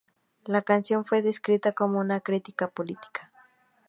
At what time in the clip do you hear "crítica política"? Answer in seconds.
2.21-3.31